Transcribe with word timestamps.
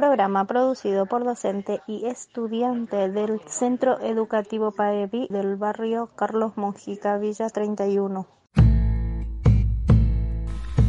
programa 0.00 0.46
producido 0.46 1.04
por 1.04 1.24
docente 1.24 1.82
y 1.86 2.06
estudiante 2.06 3.10
del 3.10 3.38
Centro 3.46 4.00
Educativo 4.00 4.70
Paevi 4.70 5.26
del 5.28 5.56
barrio 5.56 6.08
Carlos 6.16 6.56
Monjica, 6.56 7.18
Villa 7.18 7.50
31. 7.50 8.26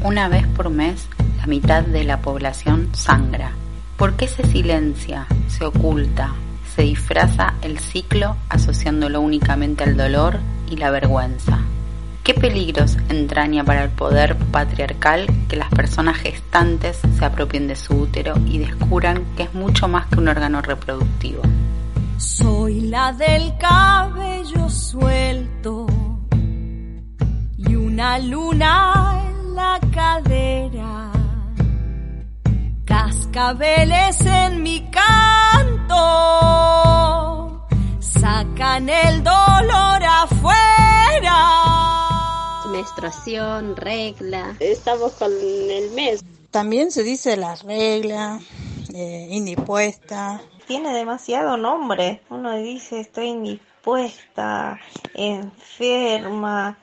Una 0.05 0.29
vez 0.29 0.47
por 0.55 0.70
mes, 0.70 1.10
la 1.39 1.46
mitad 1.46 1.84
de 1.84 2.05
la 2.05 2.21
población 2.21 2.96
sangra. 2.96 3.52
¿Por 3.97 4.16
qué 4.16 4.29
se 4.29 4.46
silencia, 4.47 5.28
se 5.50 5.66
oculta, 5.66 6.34
se 6.74 6.84
disfraza 6.84 7.56
el 7.64 7.80
ciclo 7.80 8.38
asociándolo 8.48 9.20
únicamente 9.20 9.84
al 9.84 9.98
dolor 9.98 10.40
y 10.70 10.78
la 10.78 10.90
vergüenza? 10.90 11.60
¿Qué 12.24 12.35
peligros 12.35 12.97
entraña 13.10 13.63
para 13.63 13.83
el 13.83 13.90
poder 13.90 14.37
patriarcal 14.51 15.26
que 15.49 15.56
las 15.56 15.69
personas 15.69 16.17
gestantes 16.17 16.99
se 17.17 17.26
apropien 17.26 17.67
de 17.67 17.76
su 17.76 17.95
útero 17.95 18.36
y 18.45 18.59
descubran 18.59 19.26
que 19.36 19.44
es 19.44 19.54
mucho 19.55 19.88
más 19.88 20.05
que 20.05 20.20
un 20.20 20.27
órgano 20.27 20.62
reproductivo? 20.62 21.41
Soy 22.18 22.82
la 22.82 23.12
del 23.13 23.58
cabello 23.58 24.70
suelto 24.70 25.88
y 27.58 27.73
una 27.73 28.20
luna 28.20 29.24
en 29.27 29.55
la 29.55 29.80
cadera, 29.91 31.12
cascabeles 32.85 34.22
en 34.22 34.62
mi 34.62 34.88
canto, 34.91 35.98
sacan 37.99 38.90
el 38.90 39.24
dolor 39.24 40.04
afuera 40.04 40.30
menstruación, 42.81 43.76
regla. 43.76 44.55
Estamos 44.59 45.12
con 45.13 45.31
el 45.31 45.91
mes. 45.91 46.23
También 46.49 46.90
se 46.90 47.04
dice 47.04 47.38
la 47.38 47.54
regla, 47.55 48.40
eh, 48.94 49.27
indispuesta. 49.30 50.41
Tiene 50.66 50.91
demasiado 50.95 51.57
nombre. 51.57 52.21
Uno 52.30 52.57
dice 52.57 53.01
estoy 53.01 53.27
indispuesta, 53.27 54.79
enferma, 55.13 56.79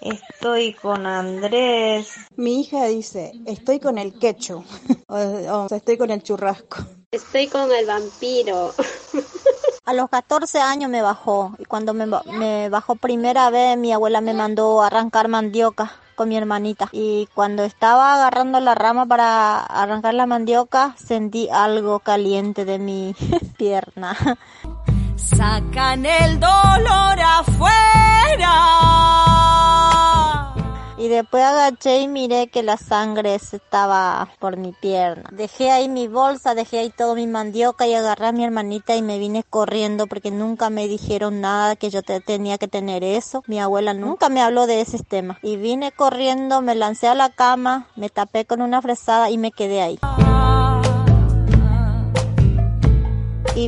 estoy 0.00 0.72
con 0.74 1.04
Andrés. 1.04 2.14
Mi 2.36 2.60
hija 2.60 2.86
dice 2.86 3.32
estoy 3.44 3.80
con 3.80 3.98
el 3.98 4.16
quechu 4.20 4.62
o, 5.08 5.16
o 5.16 5.74
estoy 5.74 5.98
con 5.98 6.12
el 6.12 6.22
churrasco. 6.22 6.76
Estoy 7.10 7.48
con 7.48 7.72
el 7.72 7.86
vampiro. 7.86 8.72
A 9.84 9.94
los 9.94 10.10
14 10.10 10.60
años 10.60 10.90
me 10.90 11.02
bajó. 11.02 11.54
Y 11.58 11.64
cuando 11.64 11.94
me, 11.94 12.68
bajó 12.68 12.96
primera 12.96 13.50
vez 13.50 13.76
mi 13.78 13.92
abuela 13.92 14.20
me 14.20 14.34
mandó 14.34 14.82
a 14.82 14.88
arrancar 14.88 15.28
mandioca 15.28 15.92
con 16.14 16.28
mi 16.28 16.36
hermanita. 16.36 16.88
Y 16.92 17.28
cuando 17.34 17.64
estaba 17.64 18.14
agarrando 18.14 18.60
la 18.60 18.74
rama 18.74 19.06
para 19.06 19.60
arrancar 19.60 20.14
la 20.14 20.26
mandioca 20.26 20.94
sentí 20.96 21.48
algo 21.50 22.00
caliente 22.00 22.64
de 22.64 22.78
mi 22.78 23.14
pierna. 23.56 24.16
Sacan 25.16 26.04
el 26.06 26.38
dolor 26.38 27.18
afuera 27.20 28.80
y 31.00 31.08
después 31.08 31.42
agaché 31.42 32.02
y 32.02 32.08
miré 32.08 32.48
que 32.48 32.62
la 32.62 32.76
sangre 32.76 33.34
estaba 33.34 34.28
por 34.38 34.58
mi 34.58 34.72
pierna. 34.72 35.30
Dejé 35.32 35.70
ahí 35.70 35.88
mi 35.88 36.08
bolsa, 36.08 36.54
dejé 36.54 36.80
ahí 36.80 36.90
todo 36.90 37.14
mi 37.14 37.26
mandioca 37.26 37.86
y 37.86 37.94
agarré 37.94 38.26
a 38.26 38.32
mi 38.32 38.44
hermanita 38.44 38.94
y 38.96 39.00
me 39.00 39.18
vine 39.18 39.42
corriendo 39.42 40.06
porque 40.06 40.30
nunca 40.30 40.68
me 40.68 40.88
dijeron 40.88 41.40
nada 41.40 41.74
que 41.76 41.88
yo 41.88 42.02
tenía 42.02 42.58
que 42.58 42.68
tener 42.68 43.02
eso. 43.02 43.42
Mi 43.46 43.58
abuela 43.58 43.94
nunca 43.94 44.28
me 44.28 44.42
habló 44.42 44.66
de 44.66 44.82
ese 44.82 45.02
tema. 45.02 45.38
Y 45.42 45.56
vine 45.56 45.90
corriendo, 45.90 46.60
me 46.60 46.74
lancé 46.74 47.08
a 47.08 47.14
la 47.14 47.30
cama, 47.30 47.86
me 47.96 48.10
tapé 48.10 48.44
con 48.44 48.60
una 48.60 48.82
fresada 48.82 49.30
y 49.30 49.38
me 49.38 49.52
quedé 49.52 49.80
ahí. 49.80 49.98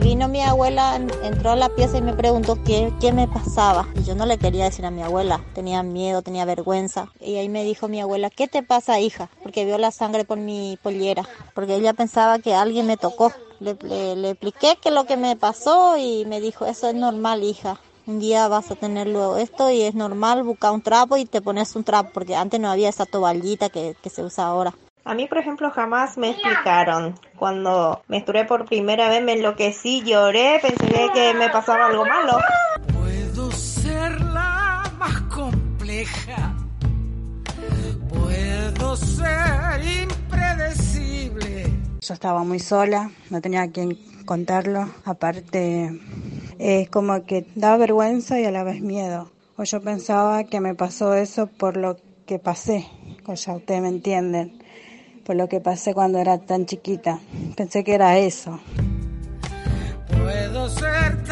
Vino 0.01 0.29
mi 0.29 0.41
abuela, 0.43 0.97
entró 1.23 1.51
a 1.51 1.57
la 1.57 1.69
pieza 1.69 1.99
y 1.99 2.03
me 2.03 2.15
preguntó 2.15 2.59
qué, 2.65 2.93
qué 3.01 3.13
me 3.13 3.29
pasaba. 3.29 3.87
Y 3.95 4.05
yo 4.05 4.15
no 4.15 4.27
le 4.27 4.39
quería 4.39 4.65
decir 4.65 4.87
a 4.87 4.91
mi 4.91 5.03
abuela, 5.03 5.41
tenía 5.55 5.83
miedo, 5.83 6.23
tenía 6.23 6.45
vergüenza. 6.45 7.11
Y 7.21 7.37
ahí 7.37 7.49
me 7.49 7.65
dijo 7.65 7.89
mi 7.89 8.01
abuela, 8.01 8.31
¿qué 8.31 8.49
te 8.49 8.63
pasa, 8.63 9.01
hija? 9.01 9.29
Porque 9.43 9.65
vio 9.65 9.79
la 9.79 9.91
sangre 9.91 10.25
por 10.25 10.39
mi 10.39 10.79
pollera, 10.83 11.29
porque 11.55 11.77
ella 11.77 11.93
pensaba 11.93 12.39
que 12.39 12.55
alguien 12.55 12.87
me 12.87 12.97
tocó. 12.97 13.33
Le, 13.61 13.77
le, 13.83 14.17
le 14.17 14.31
expliqué 14.31 14.77
que 14.83 14.91
lo 14.91 15.05
que 15.05 15.17
me 15.17 15.37
pasó 15.37 15.97
y 15.97 16.25
me 16.27 16.41
dijo, 16.41 16.67
eso 16.67 16.89
es 16.89 16.95
normal, 16.95 17.45
hija. 17.45 17.79
Un 18.07 18.19
día 18.19 18.49
vas 18.49 18.71
a 18.71 18.75
tener 18.75 19.07
luego 19.07 19.37
esto 19.37 19.71
y 19.71 19.83
es 19.83 19.95
normal 19.95 20.43
buscar 20.43 20.73
un 20.73 20.83
trapo 20.83 21.17
y 21.17 21.25
te 21.25 21.41
pones 21.41 21.77
un 21.77 21.85
trapo, 21.85 22.11
porque 22.13 22.35
antes 22.35 22.59
no 22.59 22.71
había 22.71 22.89
esa 22.89 23.07
toallita 23.07 23.69
que, 23.69 23.95
que 24.03 24.11
se 24.11 24.25
usa 24.25 24.47
ahora. 24.47 24.75
A 25.05 25.15
mí, 25.15 25.27
por 25.27 25.39
ejemplo, 25.39 25.69
jamás 25.73 26.17
me 26.17 26.31
explicaron. 26.31 27.19
Cuando 27.37 28.03
me 28.07 28.19
estuve 28.19 28.45
por 28.45 28.67
primera 28.67 29.09
vez 29.09 29.21
me 29.23 29.33
enloquecí, 29.33 30.01
lloré, 30.03 30.61
pensé 30.63 31.11
que 31.13 31.35
me 31.35 31.49
pasaba 31.49 31.87
algo 31.87 32.05
malo. 32.07 32.39
Puedo 32.93 33.51
ser 33.51 34.21
la 34.21 34.85
más 34.99 35.21
compleja. 35.23 36.55
Puedo 38.09 38.95
ser 38.95 39.83
impredecible. 40.03 41.65
Yo 42.01 42.15
estaba 42.15 42.45
muy 42.45 42.61
sola, 42.61 43.11
no 43.31 43.41
tenía 43.41 43.63
a 43.63 43.71
quien 43.73 43.99
contarlo. 44.25 44.89
Aparte, 45.05 45.99
es 46.61 46.89
como 46.91 47.25
que 47.25 47.45
da 47.57 47.77
vergüenza 47.77 48.39
y 48.39 48.45
a 48.45 48.53
la 48.53 48.63
vez 48.63 48.81
miedo. 48.81 49.33
O 49.57 49.65
yo 49.65 49.81
pensaba 49.81 50.45
que 50.45 50.61
me 50.61 50.77
pasó 50.77 51.15
eso 51.15 51.49
por 51.49 51.77
lo 51.77 51.97
que 52.25 52.39
pasé. 52.39 52.87
O 53.27 53.35
ya 53.35 53.55
ustedes 53.55 53.83
me 53.83 53.89
entienden 53.89 54.63
por 55.25 55.37
lo 55.37 55.49
que 55.49 55.61
pasé 55.61 55.95
cuando 55.95 56.19
era 56.19 56.39
tan 56.39 56.67
chiquita. 56.67 57.19
Pensé 57.57 57.85
que 57.85 57.95
era 57.95 58.19
eso. 58.19 58.61
Puedo 60.09 60.69
ser 60.69 61.23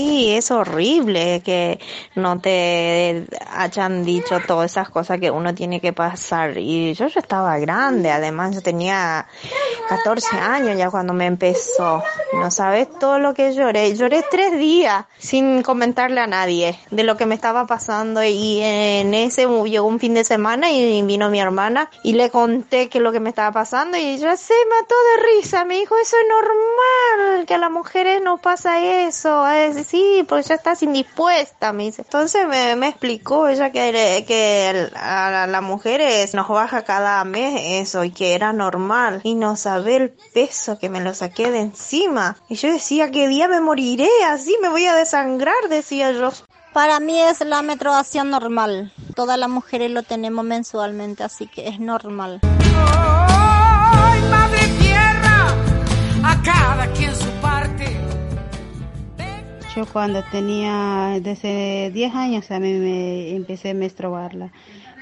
Sí, 0.00 0.30
es 0.34 0.50
horrible 0.50 1.42
que 1.44 1.78
no 2.14 2.40
te 2.40 3.26
hayan 3.54 4.02
dicho 4.02 4.40
todas 4.46 4.70
esas 4.70 4.88
cosas 4.88 5.20
que 5.20 5.30
uno 5.30 5.54
tiene 5.54 5.78
que 5.78 5.92
pasar. 5.92 6.56
Y 6.56 6.94
yo 6.94 7.06
ya 7.08 7.20
estaba 7.20 7.58
grande, 7.58 8.10
además 8.10 8.54
yo 8.54 8.62
tenía 8.62 9.26
14 9.90 10.38
años 10.38 10.78
ya 10.78 10.90
cuando 10.90 11.12
me 11.12 11.26
empezó. 11.26 12.02
No 12.32 12.50
sabes 12.50 12.88
todo 12.98 13.18
lo 13.18 13.34
que 13.34 13.52
lloré. 13.52 13.94
Lloré 13.94 14.24
tres 14.30 14.58
días 14.58 15.04
sin 15.18 15.62
comentarle 15.62 16.20
a 16.20 16.26
nadie 16.26 16.78
de 16.90 17.02
lo 17.02 17.18
que 17.18 17.26
me 17.26 17.34
estaba 17.34 17.66
pasando 17.66 18.24
y 18.24 18.60
en 18.62 19.12
ese 19.12 19.46
llegó 19.66 19.86
un 19.86 20.00
fin 20.00 20.14
de 20.14 20.24
semana 20.24 20.70
y 20.70 21.02
vino 21.02 21.28
mi 21.28 21.40
hermana 21.40 21.90
y 22.02 22.14
le 22.14 22.30
conté 22.30 22.88
que 22.88 23.00
lo 23.00 23.12
que 23.12 23.20
me 23.20 23.28
estaba 23.28 23.52
pasando 23.52 23.98
y 23.98 24.14
ella 24.14 24.34
se 24.38 24.54
mató 24.70 24.94
de 24.94 25.34
risa. 25.34 25.66
Me 25.66 25.74
dijo, 25.76 25.94
eso 25.98 26.16
es 26.16 26.28
normal, 26.28 27.46
que 27.46 27.54
a 27.54 27.58
las 27.58 27.70
mujeres 27.70 28.22
no 28.22 28.38
pasa 28.38 28.80
eso. 29.06 29.46
Es, 29.50 29.89
sí, 29.90 30.24
porque 30.28 30.48
ya 30.48 30.54
estás 30.54 30.82
indispuesta, 30.82 31.72
me 31.72 31.84
dice. 31.84 32.02
Entonces 32.02 32.46
me, 32.46 32.76
me 32.76 32.88
explicó 32.88 33.48
ella 33.48 33.70
que, 33.70 34.24
que 34.26 34.90
a 34.94 35.46
las 35.46 35.62
mujeres 35.62 36.34
nos 36.34 36.48
baja 36.48 36.82
cada 36.82 37.24
mes 37.24 37.88
eso 37.88 38.04
y 38.04 38.10
que 38.10 38.34
era 38.34 38.52
normal 38.52 39.20
y 39.24 39.34
no 39.34 39.56
sabía 39.56 39.96
el 39.96 40.10
peso 40.32 40.78
que 40.78 40.88
me 40.88 41.00
lo 41.00 41.14
saqué 41.14 41.50
de 41.50 41.60
encima. 41.60 42.36
Y 42.48 42.54
yo 42.54 42.72
decía, 42.72 43.10
¿qué 43.10 43.28
día 43.28 43.48
me 43.48 43.60
moriré? 43.60 44.08
Así 44.28 44.56
me 44.62 44.68
voy 44.68 44.86
a 44.86 44.94
desangrar, 44.94 45.68
decía 45.68 46.12
yo. 46.12 46.30
Para 46.72 47.00
mí 47.00 47.20
es 47.20 47.40
la 47.40 47.62
menstruación 47.62 48.30
normal. 48.30 48.92
Todas 49.16 49.38
las 49.38 49.48
mujeres 49.48 49.90
lo 49.90 50.04
tenemos 50.04 50.44
mensualmente, 50.44 51.24
así 51.24 51.48
que 51.48 51.66
es 51.66 51.80
normal. 51.80 52.40
¡Ay, 52.42 54.22
madre 54.30 54.60
tierra! 54.78 55.48
A 56.22 56.42
cada 56.42 56.92
quien 56.92 57.14
su. 57.16 57.49
Yo 59.80 59.86
cuando 59.86 60.22
tenía 60.30 61.18
desde 61.22 61.90
10 61.90 62.14
años 62.14 62.50
a 62.50 62.60
mí 62.60 62.70
me 62.74 63.34
empecé 63.34 63.70
a 63.70 63.74
menstruarla. 63.74 64.52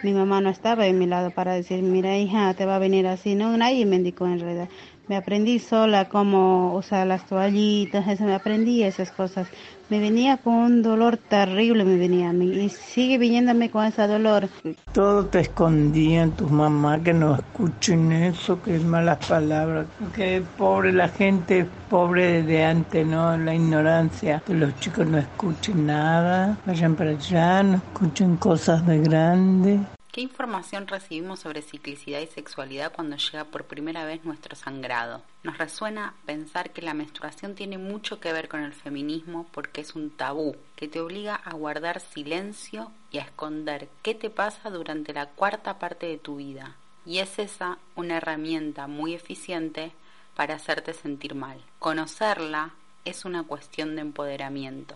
Mi 0.05 0.13
mamá 0.13 0.41
no 0.41 0.51
estaba 0.51 0.87
en 0.87 1.01
mi 1.01 1.07
lado 1.07 1.33
para 1.33 1.53
decir, 1.53 1.83
mira 1.83 2.17
hija, 2.17 2.55
te 2.55 2.65
va 2.65 2.77
a 2.77 2.79
venir 2.79 3.09
así. 3.09 3.35
No, 3.35 3.57
nadie 3.57 3.85
me 3.87 3.97
indicó 3.97 4.29
en 4.29 4.39
realidad. 4.39 4.69
Me 5.09 5.17
aprendí 5.17 5.59
sola 5.59 6.07
cómo 6.11 6.75
usar 6.75 7.07
las 7.07 7.25
toallitas, 7.25 8.07
eso 8.07 8.25
me 8.25 8.35
aprendí 8.35 8.83
esas 8.83 9.11
cosas. 9.11 9.49
Me 9.89 10.01
venía 10.01 10.37
con 10.37 10.53
un 10.53 10.83
dolor 10.83 11.17
terrible, 11.17 11.83
me 11.83 11.97
venía 11.97 12.29
a 12.29 12.33
mí, 12.35 12.45
y 12.45 12.69
sigue 12.69 13.17
viniéndome 13.17 13.71
con 13.71 13.87
ese 13.87 14.07
dolor. 14.07 14.51
Todo 14.93 15.25
te 15.25 15.41
escondían 15.41 16.33
tus 16.33 16.51
mamás 16.51 17.01
que 17.01 17.15
no 17.15 17.37
escuchen 17.37 18.13
eso, 18.13 18.61
que 18.61 18.77
es 18.77 18.85
malas 18.85 19.25
palabras. 19.27 19.87
Que 20.15 20.43
pobre 20.59 20.93
la 20.93 21.09
gente, 21.09 21.67
pobre 21.89 22.43
de 22.43 22.67
antes, 22.67 23.07
¿no? 23.07 23.35
La 23.39 23.55
ignorancia, 23.55 24.43
que 24.47 24.53
los 24.53 24.79
chicos 24.79 25.07
no 25.07 25.17
escuchen 25.17 25.87
nada, 25.87 26.59
vayan 26.67 26.95
para 26.97 27.13
allá, 27.13 27.63
no 27.63 27.77
escuchen 27.77 28.37
cosas 28.37 28.87
de 28.87 28.99
grande. 28.99 29.81
¿Qué 30.11 30.23
información 30.23 30.87
recibimos 30.87 31.41
sobre 31.41 31.61
ciclicidad 31.61 32.21
y 32.21 32.27
sexualidad 32.27 32.93
cuando 32.93 33.17
llega 33.17 33.45
por 33.45 33.65
primera 33.65 34.05
vez 34.05 34.25
nuestro 34.25 34.57
sangrado? 34.57 35.23
Nos 35.43 35.59
resuena 35.59 36.15
pensar 36.25 36.71
que 36.71 36.81
la 36.81 36.95
menstruación 36.95 37.55
tiene 37.55 37.77
mucho 37.77 38.19
que 38.19 38.33
ver 38.33 38.49
con 38.49 38.61
el 38.61 38.73
feminismo 38.73 39.47
porque 39.53 39.83
es 39.83 39.95
un 39.95 40.11
tabú 40.11 40.57
que 40.77 40.89
te 40.89 41.01
obliga 41.01 41.35
a 41.35 41.53
guardar 41.55 42.01
silencio 42.01 42.91
y 43.13 43.19
a 43.19 43.23
esconder 43.23 43.89
qué 44.03 44.15
te 44.15 44.31
pasa 44.31 44.71
durante 44.71 45.13
la 45.13 45.27
cuarta 45.27 45.79
parte 45.79 46.07
de 46.07 46.19
tu 46.19 46.37
vida. 46.37 46.75
Y 47.05 47.19
es 47.19 47.39
esa 47.39 47.79
una 47.95 48.17
herramienta 48.17 48.87
muy 48.87 49.15
eficiente 49.15 49.93
para 50.35 50.55
hacerte 50.55 50.95
sentir 50.95 51.35
mal. 51.35 51.61
Conocerla 51.79 52.71
es 53.05 53.25
una 53.27 53.43
cuestión 53.43 53.95
de 53.95 54.03
empoderamiento. 54.03 54.95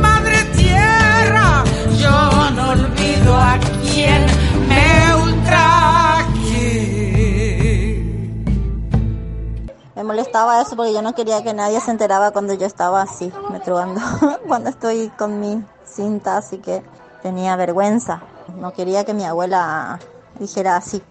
Madre 0.00 0.44
tierra, 0.56 1.64
yo 2.00 2.50
no 2.52 2.70
olvido 2.70 3.36
a 3.36 3.58
quien 3.82 4.26
me 4.68 5.14
ultraje. 5.22 6.60
Me 9.94 10.04
molestaba 10.04 10.62
eso 10.62 10.76
porque 10.76 10.92
yo 10.94 11.02
no 11.02 11.14
quería 11.14 11.42
que 11.42 11.52
nadie 11.52 11.80
se 11.80 11.90
enteraba 11.90 12.30
cuando 12.30 12.54
yo 12.54 12.66
estaba 12.66 13.02
así, 13.02 13.32
menstruando, 13.50 14.00
cuando 14.48 14.70
estoy 14.70 15.10
con 15.18 15.40
mi 15.40 15.62
cinta, 15.84 16.38
así 16.38 16.58
que 16.58 16.82
tenía 17.22 17.56
vergüenza. 17.56 18.22
No 18.56 18.72
quería 18.72 19.04
que 19.04 19.14
mi 19.14 19.24
abuela 19.24 19.98
dijera 20.38 20.76
así, 20.76 21.02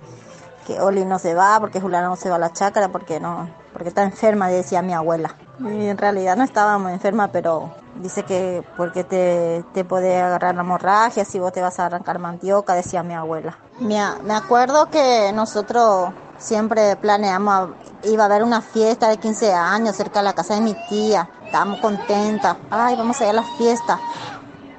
que 0.65 0.81
Oli 0.81 1.05
no 1.05 1.19
se 1.19 1.35
va, 1.35 1.59
porque 1.59 1.79
Juliana 1.79 2.07
no 2.07 2.15
se 2.15 2.29
va 2.29 2.37
a 2.37 2.39
la 2.39 2.51
chácara, 2.51 2.89
porque 2.89 3.19
no, 3.19 3.47
porque 3.73 3.89
está 3.89 4.03
enferma, 4.03 4.47
decía 4.49 4.81
mi 4.81 4.93
abuela. 4.93 5.35
En 5.59 5.97
realidad 5.97 6.37
no 6.37 6.43
estábamos 6.43 6.91
enferma, 6.91 7.27
pero 7.29 7.73
dice 7.95 8.23
que 8.23 8.63
porque 8.77 9.03
te, 9.03 9.63
te 9.73 9.83
puede 9.83 10.21
agarrar 10.21 10.55
la 10.55 10.61
hemorragia, 10.61 11.25
si 11.25 11.39
vos 11.39 11.51
te 11.51 11.61
vas 11.61 11.79
a 11.79 11.87
arrancar 11.87 12.19
mandioca, 12.19 12.73
decía 12.73 13.03
mi 13.03 13.13
abuela. 13.13 13.57
Me, 13.79 13.99
me 14.23 14.33
acuerdo 14.33 14.89
que 14.89 15.31
nosotros 15.33 16.11
siempre 16.37 16.95
planeamos, 16.95 17.71
iba 18.03 18.23
a 18.23 18.25
haber 18.27 18.43
una 18.43 18.61
fiesta 18.61 19.09
de 19.09 19.17
15 19.17 19.53
años 19.53 19.95
cerca 19.95 20.19
de 20.19 20.25
la 20.25 20.33
casa 20.33 20.55
de 20.55 20.61
mi 20.61 20.75
tía, 20.87 21.29
estábamos 21.45 21.79
contentas, 21.79 22.55
ay, 22.71 22.95
vamos 22.95 23.19
a 23.19 23.25
ir 23.25 23.31
a 23.31 23.33
la 23.33 23.43
fiesta. 23.57 23.99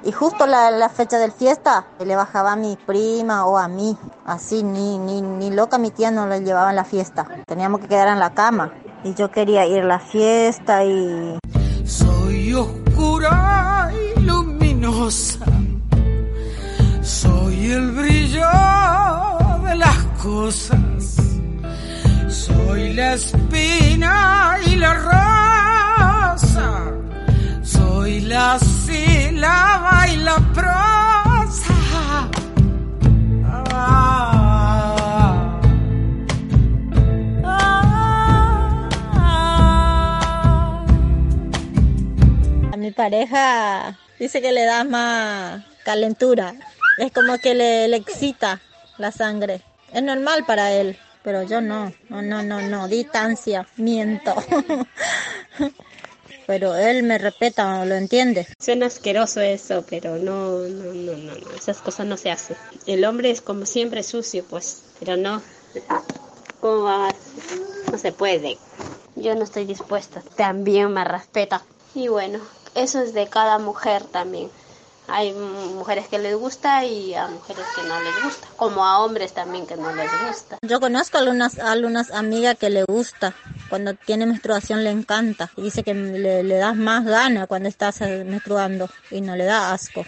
Y 0.03 0.12
justo 0.12 0.47
la, 0.47 0.71
la 0.71 0.88
fecha 0.88 1.19
del 1.19 1.31
fiesta 1.31 1.85
le 1.99 2.17
bajaba 2.17 2.53
a 2.53 2.56
mi 2.56 2.76
prima 2.76 3.44
o 3.44 3.59
a 3.59 3.69
mí, 3.69 3.99
así, 4.25 4.62
ni, 4.62 4.97
ni, 4.97 5.21
ni 5.21 5.50
loca 5.50 5.76
mi 5.76 5.91
tía 5.91 6.11
no 6.11 6.26
le 6.26 6.41
llevaba 6.41 6.71
en 6.71 6.76
la 6.76 6.85
fiesta. 6.85 7.26
Teníamos 7.47 7.81
que 7.81 7.88
quedar 7.88 8.09
en 8.09 8.19
la 8.19 8.33
cama. 8.33 8.73
Y 9.02 9.14
yo 9.14 9.31
quería 9.31 9.67
ir 9.67 9.81
a 9.81 9.85
la 9.85 9.99
fiesta 9.99 10.85
y 10.85 11.38
Soy 11.85 12.52
oscura 12.52 13.91
y 13.94 14.20
luminosa. 14.20 15.47
Soy 17.00 17.73
el 17.73 17.91
brillo 17.93 18.47
de 19.64 19.75
las 19.76 19.97
cosas. 20.23 21.17
Soy 22.29 22.93
la 22.93 23.14
espina 23.14 24.58
y 24.67 24.76
la 24.76 24.94
rosa. 26.37 26.93
Soy 27.62 28.20
la 28.20 28.58
sílaba 28.58 30.08
y 30.12 30.17
la 30.17 30.37
prosa. 30.52 31.10
Pareja 43.00 43.99
dice 44.19 44.43
que 44.43 44.52
le 44.52 44.67
da 44.67 44.85
más 44.85 45.64
calentura. 45.85 46.55
Es 46.99 47.11
como 47.12 47.38
que 47.38 47.55
le, 47.55 47.97
excita 47.97 48.61
la 48.99 49.11
sangre. 49.11 49.62
Es 49.91 50.02
normal 50.02 50.44
para 50.47 50.70
él, 50.73 50.99
pero 51.23 51.43
yo 51.43 51.62
no. 51.62 51.94
No, 52.11 52.20
no, 52.20 52.43
no, 52.43 52.61
no. 52.61 52.88
Distancia. 52.88 53.67
Miento. 53.79 54.35
pero 56.47 56.76
él 56.76 57.02
me 57.02 57.17
respeta, 57.17 57.87
lo 57.87 57.94
entiende. 57.94 58.47
Suena 58.58 58.85
asqueroso 58.85 59.41
eso, 59.41 59.82
pero 59.88 60.17
no, 60.17 60.58
no, 60.58 60.93
no, 60.93 61.17
no, 61.17 61.35
no, 61.37 61.50
esas 61.56 61.79
cosas 61.79 62.06
no 62.06 62.19
se 62.19 62.31
hacen. 62.31 62.58
El 62.85 63.06
hombre 63.06 63.31
es 63.31 63.41
como 63.41 63.64
siempre 63.64 64.02
sucio, 64.02 64.44
pues, 64.44 64.82
pero 64.99 65.17
no. 65.17 65.41
¿Cómo 66.61 66.82
va? 66.82 67.14
No 67.91 67.97
se 67.97 68.12
puede. 68.12 68.58
Yo 69.17 69.35
no 69.35 69.44
estoy 69.44 69.64
dispuesta. 69.64 70.23
También 70.37 70.93
me 70.93 71.02
respeta. 71.02 71.62
Y 71.95 72.09
bueno, 72.09 72.39
eso 72.75 73.01
es 73.01 73.15
de 73.15 73.29
cada 73.29 73.59
mujer 73.59 74.05
también. 74.05 74.51
Hay 75.09 75.33
mujeres 75.33 76.07
que 76.07 76.21
les 76.21 76.37
gusta 76.37 76.85
y 76.85 77.15
a 77.15 77.27
mujeres 77.27 77.65
que 77.75 77.83
no 77.83 78.01
les 78.01 78.23
gusta, 78.23 78.47
como 78.57 78.85
a 78.87 79.01
hombres 79.01 79.33
también 79.33 79.67
que 79.67 79.77
no 79.77 79.93
les 79.93 80.11
gusta. 80.27 80.59
Yo 80.63 80.79
conozco 80.79 81.19
algunas, 81.19 81.59
algunas 81.59 82.13
amigas 82.13 82.57
que 82.57 82.71
le 82.71 82.85
gusta. 82.85 83.35
Cuando 83.71 83.95
tiene 83.95 84.27
menstruación 84.27 84.85
le 84.85 84.91
encanta. 84.91 85.49
Y 85.57 85.63
dice 85.63 85.83
que 85.83 85.95
le, 85.95 86.43
le 86.43 86.57
das 86.57 86.77
más 86.77 87.07
gana 87.07 87.47
cuando 87.47 87.69
estás 87.69 88.01
menstruando 88.01 88.91
y 89.11 89.23
no 89.23 89.37
le 89.37 89.45
da 89.45 89.73
asco. 89.73 90.05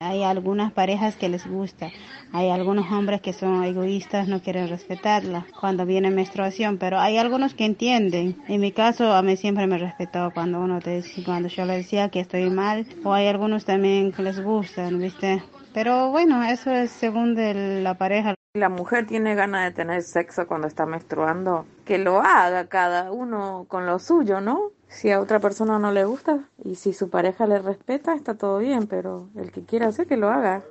Hay 0.00 0.22
algunas 0.22 0.72
parejas 0.72 1.16
que 1.16 1.28
les 1.28 1.46
gusta, 1.46 1.90
hay 2.32 2.50
algunos 2.50 2.90
hombres 2.92 3.20
que 3.20 3.32
son 3.32 3.64
egoístas, 3.64 4.28
no 4.28 4.40
quieren 4.40 4.68
respetarla 4.68 5.46
cuando 5.58 5.86
viene 5.86 6.10
menstruación, 6.10 6.78
pero 6.78 7.00
hay 7.00 7.16
algunos 7.16 7.54
que 7.54 7.64
entienden. 7.64 8.36
En 8.46 8.60
mi 8.60 8.72
caso, 8.72 9.12
a 9.12 9.22
mí 9.22 9.36
siempre 9.36 9.66
me 9.66 9.78
respetó 9.78 10.30
cuando 10.32 10.60
uno 10.60 10.80
te 10.80 11.02
cuando 11.24 11.48
yo 11.48 11.64
le 11.64 11.78
decía 11.78 12.10
que 12.10 12.20
estoy 12.20 12.50
mal, 12.50 12.86
o 13.04 13.12
hay 13.14 13.26
algunos 13.26 13.64
también 13.64 14.12
que 14.12 14.22
les 14.22 14.38
gustan, 14.40 15.00
¿viste? 15.00 15.42
Pero 15.74 16.10
bueno, 16.10 16.44
eso 16.44 16.70
es 16.70 16.90
según 16.90 17.34
de 17.34 17.82
la 17.82 17.94
pareja. 17.94 18.35
La 18.56 18.70
mujer 18.70 19.06
tiene 19.06 19.34
ganas 19.34 19.64
de 19.64 19.70
tener 19.72 20.02
sexo 20.02 20.46
cuando 20.46 20.66
está 20.66 20.86
menstruando, 20.86 21.66
que 21.84 21.98
lo 21.98 22.22
haga 22.22 22.68
cada 22.68 23.12
uno 23.12 23.66
con 23.68 23.84
lo 23.84 23.98
suyo, 23.98 24.40
¿no? 24.40 24.70
Si 24.88 25.10
a 25.10 25.20
otra 25.20 25.40
persona 25.40 25.78
no 25.78 25.92
le 25.92 26.06
gusta 26.06 26.38
y 26.64 26.76
si 26.76 26.94
su 26.94 27.10
pareja 27.10 27.46
le 27.46 27.58
respeta, 27.58 28.14
está 28.14 28.32
todo 28.32 28.56
bien, 28.60 28.86
pero 28.86 29.28
el 29.36 29.52
que 29.52 29.62
quiera 29.62 29.88
hacer 29.88 30.06
que 30.06 30.16
lo 30.16 30.30
haga. 30.30 30.62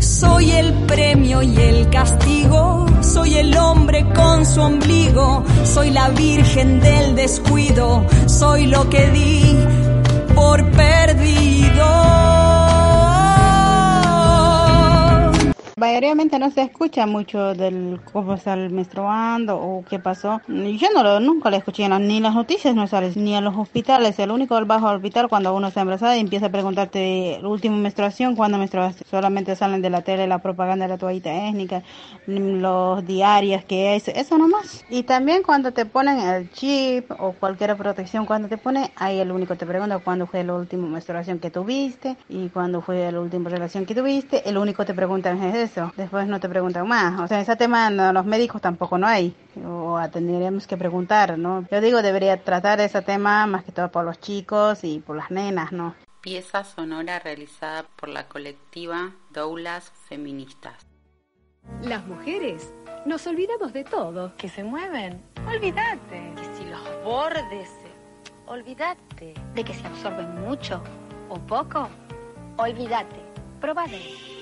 Soy 0.00 0.50
el 0.50 0.74
premio 0.88 1.42
y 1.42 1.56
el 1.56 1.90
castigo, 1.90 2.86
soy 3.02 3.34
el 3.34 3.56
hombre 3.56 4.04
con 4.12 4.44
su 4.44 4.60
ombligo, 4.60 5.44
soy 5.62 5.90
la 5.90 6.08
virgen 6.08 6.80
del 6.80 7.14
descuido, 7.14 8.04
soy 8.26 8.66
lo 8.66 8.90
que 8.90 9.06
di 9.10 9.64
por 10.34 10.68
perdido. 10.72 11.45
Mayormente 15.78 16.38
no 16.38 16.50
se 16.50 16.62
escucha 16.62 17.04
mucho 17.04 17.52
del 17.52 18.00
cómo 18.10 18.32
está 18.32 18.56
menstruando 18.56 19.58
o 19.58 19.84
qué 19.84 19.98
pasó. 19.98 20.40
Yo 20.48 20.88
no 20.94 21.02
lo, 21.02 21.20
nunca 21.20 21.50
lo 21.50 21.56
escuché 21.58 21.86
ni 21.86 22.18
las 22.18 22.34
noticias, 22.34 22.74
no 22.74 22.86
sale, 22.86 23.12
ni 23.14 23.34
en 23.34 23.44
los 23.44 23.54
hospitales. 23.54 24.18
El 24.18 24.30
único 24.30 24.58
bajo 24.64 24.88
al 24.88 24.96
hospital 24.96 25.28
cuando 25.28 25.54
uno 25.54 25.68
está 25.68 25.82
embarazada 25.82 26.16
y 26.16 26.20
empieza 26.20 26.46
a 26.46 26.48
preguntarte 26.48 27.40
la 27.42 27.46
última 27.46 27.76
menstruación, 27.76 28.36
cuándo 28.36 28.56
menstruaste. 28.56 29.04
Solamente 29.04 29.54
salen 29.54 29.82
de 29.82 29.90
la 29.90 30.00
tele 30.00 30.26
la 30.26 30.38
propaganda 30.38 30.86
de 30.86 30.92
la 30.92 30.96
toallita 30.96 31.46
étnica, 31.46 31.82
los 32.26 33.06
diarios 33.06 33.62
que 33.64 33.96
es, 33.96 34.08
eso 34.08 34.38
nomás. 34.38 34.82
Y 34.88 35.02
también 35.02 35.42
cuando 35.42 35.72
te 35.72 35.84
ponen 35.84 36.20
el 36.20 36.50
chip 36.52 37.10
o 37.18 37.32
cualquier 37.32 37.76
protección, 37.76 38.24
cuando 38.24 38.48
te 38.48 38.56
pone, 38.56 38.92
ahí 38.96 39.18
el 39.18 39.30
único 39.30 39.56
te 39.56 39.66
pregunta 39.66 39.98
cuándo 39.98 40.26
fue 40.26 40.42
la 40.42 40.54
última 40.54 40.88
menstruación 40.88 41.38
que 41.38 41.50
tuviste 41.50 42.16
y 42.30 42.48
cuándo 42.48 42.80
fue 42.80 43.12
la 43.12 43.20
última 43.20 43.50
relación 43.50 43.84
que 43.84 43.94
tuviste. 43.94 44.48
El 44.48 44.56
único 44.56 44.86
te 44.86 44.94
preguntan 44.94 45.42
es 45.42 45.65
eso. 45.66 45.92
Después 45.96 46.26
no 46.26 46.40
te 46.40 46.48
preguntan 46.48 46.86
más. 46.88 47.20
O 47.20 47.26
sea, 47.26 47.40
ese 47.40 47.56
tema 47.56 47.88
en 47.88 48.14
los 48.14 48.24
médicos 48.24 48.60
tampoco 48.60 48.98
no 48.98 49.06
hay. 49.06 49.34
O 49.66 49.98
tendríamos 50.12 50.66
que 50.66 50.76
preguntar, 50.76 51.38
¿no? 51.38 51.66
Yo 51.70 51.80
digo, 51.80 52.02
debería 52.02 52.42
tratar 52.42 52.80
ese 52.80 53.02
tema 53.02 53.46
más 53.46 53.64
que 53.64 53.72
todo 53.72 53.90
por 53.90 54.04
los 54.04 54.20
chicos 54.20 54.84
y 54.84 55.00
por 55.00 55.16
las 55.16 55.30
nenas, 55.30 55.72
¿no? 55.72 55.94
Pieza 56.20 56.64
sonora 56.64 57.18
realizada 57.18 57.84
por 57.96 58.08
la 58.08 58.26
colectiva 58.28 59.12
Doulas 59.30 59.92
Feministas. 60.08 60.86
Las 61.82 62.06
mujeres 62.06 62.72
nos 63.04 63.26
olvidamos 63.26 63.72
de 63.72 63.84
todo. 63.84 64.34
Que 64.36 64.48
se 64.48 64.64
mueven. 64.64 65.22
Olvídate. 65.48 66.32
Que 66.36 66.44
si 66.56 66.64
los 66.64 67.04
bordes, 67.04 67.70
olvídate. 68.46 69.34
De 69.54 69.64
que 69.64 69.74
se 69.74 69.86
absorben 69.86 70.40
mucho 70.40 70.82
o 71.28 71.38
poco, 71.38 71.88
olvídate. 72.58 73.20
Probale. 73.60 74.35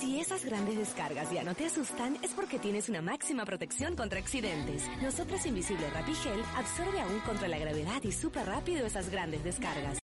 Si 0.00 0.18
esas 0.18 0.44
grandes 0.44 0.76
descargas 0.76 1.30
ya 1.30 1.44
no 1.44 1.54
te 1.54 1.66
asustan, 1.66 2.18
es 2.22 2.32
porque 2.32 2.58
tienes 2.58 2.88
una 2.88 3.00
máxima 3.00 3.44
protección 3.44 3.94
contra 3.94 4.18
accidentes. 4.18 4.82
Nosotros 5.00 5.46
Invisible 5.46 5.88
Rapigel 5.90 6.42
absorbe 6.56 7.00
aún 7.00 7.20
contra 7.20 7.48
la 7.48 7.58
gravedad 7.58 8.02
y 8.02 8.10
súper 8.10 8.46
rápido 8.46 8.86
esas 8.86 9.08
grandes 9.08 9.44
descargas. 9.44 9.98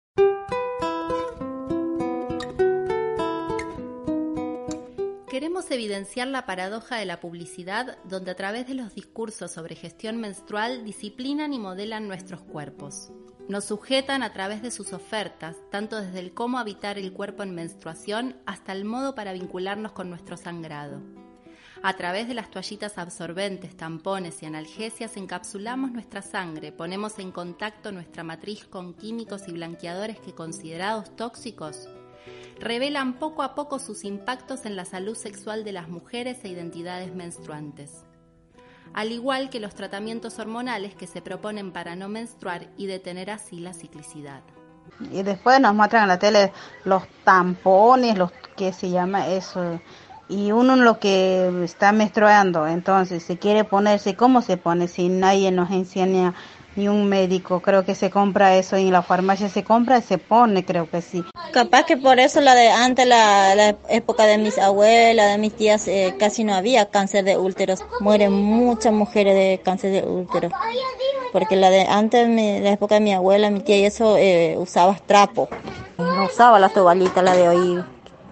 Queremos 5.29 5.69
evidenciar 5.71 6.27
la 6.27 6.45
paradoja 6.45 6.97
de 6.97 7.05
la 7.05 7.19
publicidad 7.19 7.97
donde 8.05 8.31
a 8.31 8.35
través 8.35 8.67
de 8.67 8.75
los 8.75 8.95
discursos 8.95 9.51
sobre 9.51 9.75
gestión 9.75 10.17
menstrual 10.17 10.83
disciplinan 10.85 11.53
y 11.53 11.59
modelan 11.59 12.07
nuestros 12.07 12.41
cuerpos. 12.41 13.11
Nos 13.51 13.65
sujetan 13.65 14.23
a 14.23 14.31
través 14.31 14.61
de 14.61 14.71
sus 14.71 14.93
ofertas, 14.93 15.57
tanto 15.69 15.99
desde 15.99 16.19
el 16.19 16.33
cómo 16.33 16.57
habitar 16.57 16.97
el 16.97 17.11
cuerpo 17.11 17.43
en 17.43 17.53
menstruación 17.53 18.37
hasta 18.45 18.71
el 18.71 18.85
modo 18.85 19.13
para 19.13 19.33
vincularnos 19.33 19.91
con 19.91 20.09
nuestro 20.09 20.37
sangrado. 20.37 21.01
A 21.83 21.97
través 21.97 22.29
de 22.29 22.33
las 22.33 22.49
toallitas 22.49 22.97
absorbentes, 22.97 23.75
tampones 23.75 24.41
y 24.41 24.45
analgesias 24.45 25.17
encapsulamos 25.17 25.91
nuestra 25.91 26.21
sangre, 26.21 26.71
ponemos 26.71 27.19
en 27.19 27.33
contacto 27.33 27.91
nuestra 27.91 28.23
matriz 28.23 28.63
con 28.67 28.93
químicos 28.93 29.49
y 29.49 29.51
blanqueadores 29.51 30.17
que 30.21 30.33
considerados 30.33 31.13
tóxicos 31.17 31.89
revelan 32.57 33.19
poco 33.19 33.43
a 33.43 33.53
poco 33.53 33.79
sus 33.79 34.05
impactos 34.05 34.65
en 34.65 34.77
la 34.77 34.85
salud 34.85 35.17
sexual 35.17 35.65
de 35.65 35.73
las 35.73 35.89
mujeres 35.89 36.45
e 36.45 36.47
identidades 36.47 37.13
menstruantes 37.13 38.05
al 38.93 39.11
igual 39.11 39.49
que 39.49 39.59
los 39.59 39.75
tratamientos 39.75 40.39
hormonales 40.39 40.95
que 40.95 41.07
se 41.07 41.21
proponen 41.21 41.71
para 41.71 41.95
no 41.95 42.09
menstruar 42.09 42.67
y 42.77 42.87
detener 42.87 43.29
así 43.31 43.59
la 43.59 43.73
ciclicidad. 43.73 44.41
Y 45.11 45.23
después 45.23 45.59
nos 45.59 45.73
muestran 45.73 46.03
en 46.03 46.09
la 46.09 46.19
tele 46.19 46.51
los 46.83 47.03
tampones, 47.23 48.17
los 48.17 48.31
que 48.55 48.73
se 48.73 48.89
llama 48.89 49.27
eso, 49.27 49.79
y 50.31 50.51
uno 50.51 50.75
lo 50.77 50.99
que 50.99 51.63
está 51.63 51.91
menstruando, 51.91 52.65
entonces 52.65 53.23
se 53.23 53.37
quiere 53.37 53.63
ponerse, 53.65 54.15
¿cómo 54.15 54.41
se 54.41 54.55
pone? 54.57 54.87
Si 54.87 55.09
nadie 55.09 55.51
nos 55.51 55.71
enseña 55.71 56.33
ni 56.75 56.87
un 56.87 57.07
médico. 57.07 57.59
Creo 57.61 57.83
que 57.83 57.95
se 57.95 58.09
compra 58.09 58.55
eso 58.55 58.75
en 58.75 58.91
la 58.91 59.01
farmacia, 59.01 59.49
se 59.49 59.63
compra 59.63 59.97
y 59.97 60.01
se 60.01 60.17
pone, 60.17 60.63
creo 60.65 60.89
que 60.89 61.01
sí. 61.01 61.23
Capaz 61.51 61.83
que 61.85 61.97
por 61.97 62.19
eso 62.19 62.41
la 62.41 62.55
de 62.55 62.69
antes, 62.69 63.05
la, 63.05 63.55
la 63.55 63.75
época 63.89 64.25
de 64.25 64.37
mis 64.37 64.57
abuelas, 64.57 65.31
de 65.31 65.37
mis 65.37 65.55
tías, 65.55 65.87
eh, 65.87 66.15
casi 66.17 66.43
no 66.43 66.53
había 66.53 66.85
cáncer 66.85 67.25
de 67.25 67.37
útero. 67.37 67.75
Mueren 67.99 68.31
muchas 68.31 68.93
mujeres 68.93 69.35
de 69.35 69.61
cáncer 69.63 69.91
de 69.91 70.09
útero. 70.09 70.49
Porque 71.33 71.55
la 71.55 71.69
de 71.69 71.81
antes, 71.81 72.27
la 72.27 72.71
época 72.71 72.95
de 72.95 73.01
mi 73.01 73.13
abuela, 73.13 73.49
mi 73.49 73.61
tía 73.61 73.77
y 73.77 73.85
eso, 73.85 74.17
eh, 74.17 74.55
usaba 74.57 74.95
trapo. 75.05 75.49
No 75.97 76.25
usaba 76.25 76.59
la 76.59 76.69
tobalita, 76.69 77.21
la 77.21 77.33
de 77.35 77.47
hoy, 77.47 77.83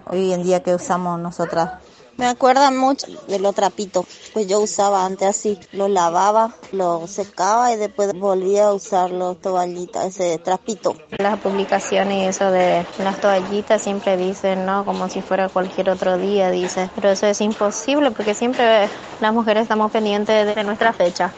hoy 0.06 0.32
en 0.32 0.42
día 0.42 0.62
que 0.62 0.74
usamos 0.74 1.18
nosotras. 1.20 1.72
Me 2.20 2.26
acuerda 2.26 2.70
mucho 2.70 3.06
de 3.28 3.38
los 3.38 3.54
trapitos, 3.54 4.04
pues 4.34 4.46
yo 4.46 4.60
usaba 4.60 5.06
antes 5.06 5.26
así, 5.26 5.58
lo 5.72 5.88
lavaba, 5.88 6.54
lo 6.70 7.06
secaba 7.06 7.72
y 7.72 7.76
después 7.78 8.12
volvía 8.12 8.66
a 8.66 8.74
usar 8.74 9.10
los 9.10 9.40
toallitas, 9.40 10.04
ese 10.04 10.36
trapito. 10.36 10.96
Las 11.16 11.40
publicaciones 11.40 12.18
y 12.18 12.24
eso 12.26 12.50
de 12.50 12.84
las 12.98 13.18
toallitas 13.22 13.80
siempre 13.80 14.18
dicen, 14.18 14.66
¿no? 14.66 14.84
Como 14.84 15.08
si 15.08 15.22
fuera 15.22 15.48
cualquier 15.48 15.88
otro 15.88 16.18
día, 16.18 16.50
dice. 16.50 16.90
Pero 16.94 17.08
eso 17.08 17.26
es 17.26 17.40
imposible 17.40 18.10
porque 18.10 18.34
siempre 18.34 18.90
las 19.22 19.32
mujeres 19.32 19.62
estamos 19.62 19.90
pendientes 19.90 20.54
de 20.54 20.62
nuestra 20.62 20.92
fecha. 20.92 21.32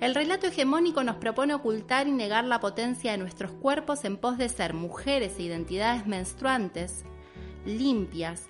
El 0.00 0.14
relato 0.14 0.46
hegemónico 0.46 1.04
nos 1.04 1.16
propone 1.16 1.54
ocultar 1.54 2.06
y 2.06 2.12
negar 2.12 2.44
la 2.44 2.60
potencia 2.60 3.12
de 3.12 3.16
nuestros 3.16 3.50
cuerpos 3.50 4.04
en 4.04 4.18
pos 4.18 4.36
de 4.36 4.50
ser 4.50 4.74
mujeres 4.74 5.38
e 5.38 5.44
identidades 5.44 6.06
menstruantes, 6.06 7.06
limpias, 7.64 8.42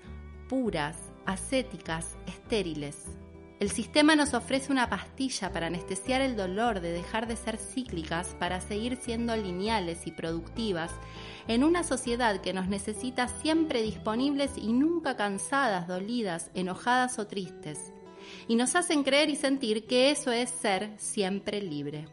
puras, 0.48 1.05
ascéticas, 1.26 2.16
estériles. 2.26 3.04
El 3.58 3.70
sistema 3.70 4.16
nos 4.16 4.34
ofrece 4.34 4.70
una 4.70 4.90
pastilla 4.90 5.50
para 5.50 5.68
anestesiar 5.68 6.20
el 6.20 6.36
dolor 6.36 6.80
de 6.80 6.92
dejar 6.92 7.26
de 7.26 7.36
ser 7.36 7.56
cíclicas 7.56 8.36
para 8.38 8.60
seguir 8.60 8.96
siendo 8.96 9.34
lineales 9.34 10.06
y 10.06 10.12
productivas 10.12 10.92
en 11.48 11.64
una 11.64 11.82
sociedad 11.82 12.42
que 12.42 12.52
nos 12.52 12.68
necesita 12.68 13.28
siempre 13.28 13.82
disponibles 13.82 14.58
y 14.58 14.74
nunca 14.74 15.16
cansadas, 15.16 15.88
dolidas, 15.88 16.50
enojadas 16.54 17.18
o 17.18 17.26
tristes. 17.26 17.92
Y 18.46 18.56
nos 18.56 18.76
hacen 18.76 19.04
creer 19.04 19.30
y 19.30 19.36
sentir 19.36 19.86
que 19.86 20.10
eso 20.10 20.32
es 20.32 20.50
ser 20.50 20.92
siempre 20.98 21.62
libre. 21.62 22.08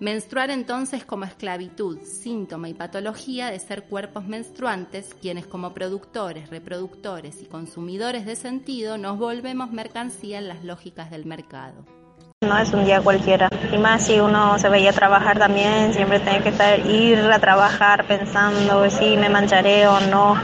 Menstruar 0.00 0.50
entonces 0.50 1.04
como 1.04 1.24
esclavitud, 1.24 1.98
síntoma 2.04 2.68
y 2.68 2.74
patología 2.74 3.50
de 3.50 3.58
ser 3.58 3.82
cuerpos 3.82 4.28
menstruantes, 4.28 5.12
quienes 5.20 5.44
como 5.44 5.74
productores, 5.74 6.50
reproductores 6.50 7.42
y 7.42 7.46
consumidores 7.46 8.24
de 8.24 8.36
sentido 8.36 8.96
nos 8.96 9.18
volvemos 9.18 9.72
mercancía 9.72 10.38
en 10.38 10.46
las 10.46 10.62
lógicas 10.62 11.10
del 11.10 11.26
mercado. 11.26 11.84
No 12.42 12.56
es 12.56 12.72
un 12.72 12.84
día 12.84 13.00
cualquiera. 13.00 13.48
Y 13.72 13.78
más 13.78 14.04
si 14.04 14.20
uno 14.20 14.56
se 14.60 14.68
veía 14.68 14.92
trabajar 14.92 15.36
también, 15.36 15.92
siempre 15.92 16.20
tiene 16.20 16.44
que 16.44 16.50
estar, 16.50 16.78
ir 16.86 17.18
a 17.18 17.40
trabajar 17.40 18.06
pensando 18.06 18.88
si 18.90 19.16
me 19.16 19.28
mancharé 19.28 19.88
o 19.88 19.98
no. 20.02 20.36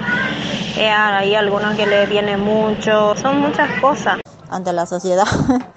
Eh, 0.76 0.90
hay 0.90 1.36
algunos 1.36 1.76
que 1.76 1.86
le 1.86 2.06
viene 2.06 2.36
mucho. 2.36 3.14
Son 3.14 3.38
muchas 3.38 3.80
cosas. 3.80 4.18
Ante 4.50 4.72
la 4.72 4.86
sociedad, 4.86 5.26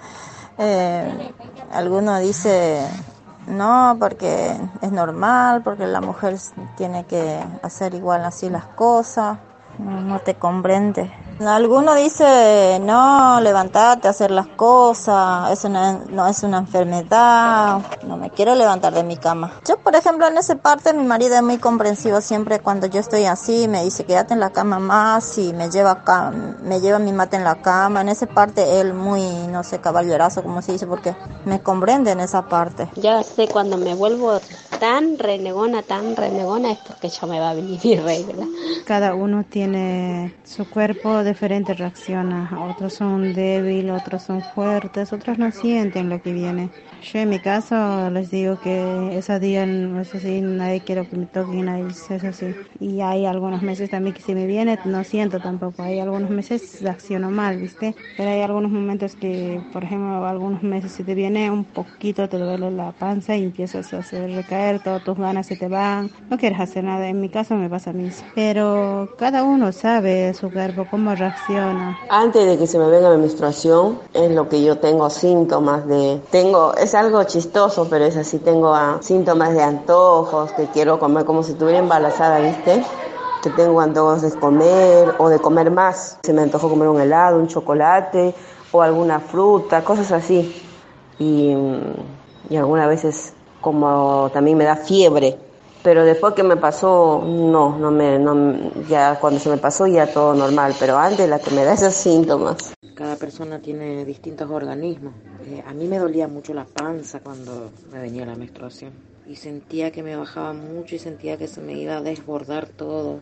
eh, 0.58 1.32
alguno 1.70 2.18
dice 2.18 2.84
no, 3.48 3.96
porque 3.98 4.56
es 4.80 4.92
normal, 4.92 5.62
porque 5.62 5.86
la 5.86 6.00
mujer 6.00 6.36
tiene 6.76 7.04
que 7.04 7.42
hacer 7.62 7.94
igual 7.94 8.24
así 8.24 8.50
las 8.50 8.64
cosas, 8.64 9.38
no 9.78 10.18
te 10.20 10.34
comprende. 10.34 11.10
Alguno 11.40 11.94
dice, 11.94 12.80
no, 12.82 13.40
levantate, 13.40 14.08
hacer 14.08 14.32
las 14.32 14.48
cosas, 14.48 15.52
eso 15.52 15.68
no, 15.68 16.26
es 16.26 16.42
una 16.42 16.58
enfermedad, 16.58 17.80
no 18.02 18.16
me 18.16 18.30
quiero 18.30 18.56
levantar 18.56 18.92
de 18.92 19.04
mi 19.04 19.16
cama. 19.16 19.52
Yo, 19.64 19.78
por 19.78 19.94
ejemplo, 19.94 20.26
en 20.26 20.36
esa 20.36 20.56
parte 20.56 20.92
mi 20.92 21.04
marido 21.04 21.36
es 21.36 21.42
muy 21.44 21.58
comprensivo 21.58 22.20
siempre 22.20 22.58
cuando 22.58 22.88
yo 22.88 22.98
estoy 22.98 23.26
así, 23.26 23.68
me 23.68 23.84
dice, 23.84 24.04
quédate 24.04 24.34
en 24.34 24.40
la 24.40 24.50
cama 24.50 24.80
más 24.80 25.38
y 25.38 25.52
me 25.52 25.70
lleva, 25.70 26.02
me 26.60 26.80
lleva 26.80 26.98
mi 26.98 27.12
mate 27.12 27.36
en 27.36 27.44
la 27.44 27.62
cama. 27.62 28.00
En 28.00 28.08
esa 28.08 28.26
parte 28.26 28.80
él 28.80 28.92
muy, 28.92 29.22
no 29.46 29.62
sé, 29.62 29.78
caballerazo, 29.78 30.42
como 30.42 30.60
se 30.60 30.72
dice, 30.72 30.88
porque 30.88 31.14
me 31.44 31.60
comprende 31.60 32.10
en 32.10 32.18
esa 32.18 32.48
parte. 32.48 32.90
Ya 32.96 33.22
sé, 33.22 33.46
cuando 33.46 33.76
me 33.78 33.94
vuelvo 33.94 34.40
tan 34.78 35.18
renegona, 35.18 35.82
tan 35.82 36.16
renegona, 36.16 36.72
es 36.72 36.78
porque 36.80 37.08
ya 37.08 37.26
me 37.26 37.40
va 37.40 37.50
a 37.50 37.54
venir 37.54 37.80
mi 37.84 37.96
regla. 37.96 38.50
Cada 38.84 39.14
uno 39.14 39.44
tiene 39.44 40.38
su 40.44 40.68
cuerpo 40.68 41.22
diferente 41.22 41.74
reacciona. 41.74 42.50
Otros 42.64 42.94
son 42.94 43.32
débiles, 43.34 43.92
otros 43.92 44.22
son 44.22 44.42
fuertes, 44.42 45.12
otros 45.12 45.38
no 45.38 45.50
sienten 45.52 46.08
lo 46.08 46.22
que 46.22 46.32
viene. 46.32 46.72
Yo 47.00 47.18
en 47.20 47.28
mi 47.28 47.40
caso 47.40 48.10
les 48.10 48.30
digo 48.30 48.58
que 48.58 49.16
ese 49.18 49.38
día 49.40 49.66
no 49.66 50.00
es 50.00 50.14
así, 50.14 50.40
nadie 50.40 50.82
quiere 50.84 51.06
que 51.06 51.16
me 51.16 51.26
toquen, 51.26 51.66
nadie 51.66 51.86
es 51.88 52.10
así. 52.24 52.56
Y 52.78 53.00
hay 53.02 53.26
algunos 53.26 53.62
meses 53.62 53.90
también 53.90 54.14
que 54.14 54.22
si 54.22 54.34
me 54.34 54.46
viene 54.46 54.80
no 54.84 55.04
siento 55.04 55.40
tampoco. 55.40 55.82
Hay 55.82 55.98
algunos 56.00 56.30
meses 56.30 56.82
acciono 56.84 57.30
mal, 57.30 57.58
¿viste? 57.58 57.96
Pero 58.14 58.30
hay 58.30 58.40
algunos 58.42 58.70
momentos 58.72 59.16
que, 59.16 59.64
por 59.70 59.84
ejemplo, 59.84 60.26
algunos 60.26 60.62
meses 60.62 60.92
si 60.92 61.04
te 61.04 61.14
viene 61.14 61.50
un 61.50 61.70
poquito, 61.70 62.28
te 62.28 62.38
duele 62.38 62.70
la 62.70 62.92
panza 62.92 63.36
y 63.36 63.44
empiezas 63.44 63.92
a 63.92 63.98
hacer 63.98 64.30
recaer, 64.32 64.67
todas 64.76 65.02
tus 65.02 65.16
ganas 65.16 65.46
se 65.46 65.56
te 65.56 65.68
van. 65.68 66.10
No 66.30 66.36
quieres 66.36 66.60
hacer 66.60 66.84
nada. 66.84 67.08
En 67.08 67.20
mi 67.20 67.28
caso 67.28 67.54
me 67.54 67.68
pasa 67.68 67.90
a 67.90 67.92
mí. 67.92 68.10
Pero 68.34 69.08
cada 69.18 69.42
uno 69.42 69.72
sabe 69.72 70.34
su 70.34 70.50
cuerpo, 70.52 70.86
cómo 70.90 71.14
reacciona. 71.14 71.98
Antes 72.10 72.46
de 72.46 72.58
que 72.58 72.66
se 72.66 72.78
me 72.78 72.86
venga 72.88 73.08
la 73.08 73.16
menstruación, 73.16 73.98
es 74.12 74.30
lo 74.30 74.48
que 74.48 74.62
yo 74.62 74.78
tengo 74.78 75.08
síntomas 75.10 75.86
de... 75.86 76.20
Tengo 76.30 76.74
es 76.74 76.94
algo 76.94 77.24
chistoso, 77.24 77.88
pero 77.88 78.04
es 78.04 78.16
así, 78.16 78.38
tengo 78.38 78.74
ah, 78.74 78.98
síntomas 79.00 79.54
de 79.54 79.62
antojos, 79.62 80.52
que 80.52 80.66
quiero 80.66 80.98
comer 80.98 81.24
como 81.24 81.42
si 81.42 81.52
estuviera 81.52 81.78
embarazada, 81.78 82.40
¿viste? 82.40 82.84
Que 83.42 83.50
tengo 83.50 83.80
antojos 83.80 84.22
de 84.22 84.30
comer 84.32 85.14
o 85.18 85.28
de 85.28 85.38
comer 85.38 85.70
más. 85.70 86.18
Se 86.22 86.32
me 86.32 86.42
antoja 86.42 86.68
comer 86.68 86.88
un 86.88 87.00
helado, 87.00 87.38
un 87.38 87.48
chocolate 87.48 88.34
o 88.72 88.82
alguna 88.82 89.20
fruta, 89.20 89.82
cosas 89.82 90.12
así. 90.12 90.62
Y, 91.18 91.54
y 92.50 92.56
algunas 92.56 92.88
veces 92.88 93.34
como 93.72 94.30
también 94.32 94.56
me 94.56 94.64
da 94.64 94.76
fiebre. 94.76 95.36
Pero 95.82 96.04
después 96.04 96.34
que 96.34 96.42
me 96.42 96.56
pasó, 96.56 97.22
no, 97.24 97.78
no 97.78 97.90
me, 97.90 98.18
no, 98.18 98.72
ya 98.88 99.18
cuando 99.20 99.38
se 99.38 99.48
me 99.48 99.58
pasó 99.58 99.86
ya 99.86 100.12
todo 100.12 100.34
normal, 100.34 100.74
pero 100.78 100.98
antes 100.98 101.28
la 101.28 101.38
que 101.38 101.50
me 101.50 101.64
da 101.64 101.74
esos 101.74 101.94
síntomas. 101.94 102.74
Cada 102.94 103.16
persona 103.16 103.60
tiene 103.60 104.04
distintos 104.04 104.50
organismos. 104.50 105.14
Eh, 105.46 105.62
a 105.64 105.72
mí 105.72 105.86
me 105.86 105.98
dolía 105.98 106.26
mucho 106.26 106.52
la 106.52 106.64
panza 106.64 107.20
cuando 107.20 107.70
me 107.92 108.00
venía 108.00 108.26
la 108.26 108.34
menstruación. 108.34 108.92
Y 109.26 109.36
sentía 109.36 109.92
que 109.92 110.02
me 110.02 110.16
bajaba 110.16 110.52
mucho 110.52 110.96
y 110.96 110.98
sentía 110.98 111.36
que 111.36 111.46
se 111.46 111.60
me 111.60 111.74
iba 111.74 111.98
a 111.98 112.00
desbordar 112.00 112.66
todo. 112.66 113.20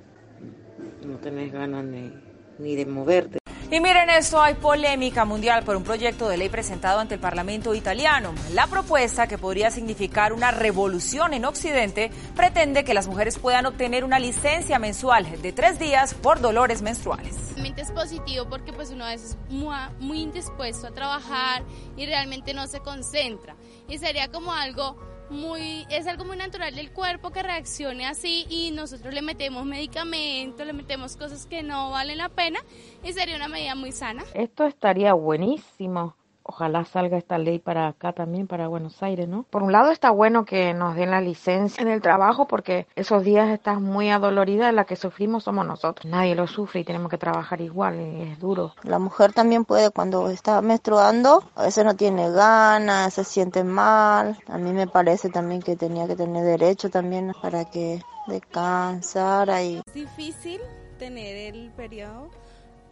No 1.04 1.18
tenés 1.18 1.52
ganas 1.52 1.84
ni, 1.84 2.12
ni 2.58 2.76
de 2.76 2.86
moverte. 2.86 3.38
Y 3.68 3.80
miren 3.80 4.08
esto, 4.10 4.40
hay 4.40 4.54
polémica 4.54 5.24
mundial 5.24 5.64
por 5.64 5.74
un 5.74 5.82
proyecto 5.82 6.28
de 6.28 6.36
ley 6.36 6.48
presentado 6.48 7.00
ante 7.00 7.14
el 7.14 7.20
Parlamento 7.20 7.74
italiano. 7.74 8.32
La 8.52 8.68
propuesta, 8.68 9.26
que 9.26 9.38
podría 9.38 9.72
significar 9.72 10.32
una 10.32 10.52
revolución 10.52 11.34
en 11.34 11.44
Occidente, 11.44 12.12
pretende 12.36 12.84
que 12.84 12.94
las 12.94 13.08
mujeres 13.08 13.40
puedan 13.40 13.66
obtener 13.66 14.04
una 14.04 14.20
licencia 14.20 14.78
mensual 14.78 15.42
de 15.42 15.52
tres 15.52 15.80
días 15.80 16.14
por 16.14 16.40
dolores 16.40 16.80
menstruales. 16.80 17.34
Es 17.76 17.90
positivo 17.90 18.48
porque 18.48 18.72
pues 18.72 18.90
uno 18.90 19.04
a 19.04 19.10
veces 19.10 19.36
muy, 19.50 19.74
muy 19.98 20.22
indispuesto 20.22 20.86
a 20.86 20.92
trabajar 20.92 21.62
y 21.96 22.06
realmente 22.06 22.54
no 22.54 22.66
se 22.68 22.80
concentra. 22.80 23.54
Y 23.86 23.98
sería 23.98 24.30
como 24.30 24.52
algo 24.52 24.96
muy, 25.30 25.86
es 25.90 26.06
algo 26.06 26.24
muy 26.24 26.36
natural 26.36 26.74
del 26.74 26.90
cuerpo 26.90 27.30
que 27.30 27.42
reaccione 27.42 28.06
así 28.06 28.46
y 28.48 28.70
nosotros 28.70 29.12
le 29.12 29.22
metemos 29.22 29.64
medicamentos, 29.64 30.66
le 30.66 30.72
metemos 30.72 31.16
cosas 31.16 31.46
que 31.46 31.62
no 31.62 31.90
valen 31.90 32.18
la 32.18 32.28
pena 32.28 32.60
y 33.02 33.12
sería 33.12 33.36
una 33.36 33.48
medida 33.48 33.74
muy 33.74 33.92
sana. 33.92 34.24
Esto 34.34 34.64
estaría 34.64 35.12
buenísimo 35.14 36.14
ojalá 36.46 36.84
salga 36.84 37.18
esta 37.18 37.38
ley 37.38 37.58
para 37.58 37.88
acá 37.88 38.12
también, 38.12 38.46
para 38.46 38.68
Buenos 38.68 39.02
Aires, 39.02 39.28
¿no? 39.28 39.44
Por 39.50 39.62
un 39.62 39.72
lado 39.72 39.90
está 39.90 40.10
bueno 40.10 40.44
que 40.44 40.74
nos 40.74 40.94
den 40.94 41.10
la 41.10 41.20
licencia 41.20 41.82
en 41.82 41.88
el 41.88 42.00
trabajo 42.00 42.46
porque 42.46 42.86
esos 42.94 43.24
días 43.24 43.50
estás 43.50 43.80
muy 43.80 44.10
adolorida, 44.10 44.70
la 44.72 44.84
que 44.84 44.96
sufrimos 44.96 45.44
somos 45.44 45.66
nosotros. 45.66 46.10
Nadie 46.10 46.34
lo 46.34 46.46
sufre 46.46 46.80
y 46.80 46.84
tenemos 46.84 47.10
que 47.10 47.18
trabajar 47.18 47.60
igual, 47.60 48.00
y 48.00 48.22
es 48.22 48.38
duro. 48.38 48.74
La 48.82 48.98
mujer 48.98 49.32
también 49.32 49.64
puede 49.64 49.90
cuando 49.90 50.30
está 50.30 50.62
menstruando, 50.62 51.42
a 51.54 51.64
veces 51.64 51.84
no 51.84 51.94
tiene 51.94 52.30
ganas, 52.30 53.14
se 53.14 53.24
siente 53.24 53.64
mal. 53.64 54.38
A 54.48 54.58
mí 54.58 54.72
me 54.72 54.86
parece 54.86 55.28
también 55.28 55.62
que 55.62 55.76
tenía 55.76 56.06
que 56.06 56.16
tener 56.16 56.44
derecho 56.44 56.90
también 56.90 57.32
para 57.42 57.64
que 57.64 58.00
descansara 58.26 59.62
y... 59.62 59.82
Es 59.86 59.94
difícil 59.94 60.60
tener 60.98 61.54
el 61.54 61.70
periodo 61.72 62.30